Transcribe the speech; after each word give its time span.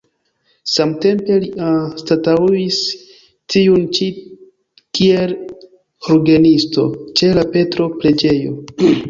Samtempe 0.75 1.33
li 1.41 1.49
anstataŭis 1.65 2.77
tiun 3.57 3.83
ĉi 3.99 4.07
kiel 5.01 5.35
orgenisto 6.17 6.89
ĉe 7.21 7.31
la 7.41 7.47
Petro-preĝejo. 7.55 8.59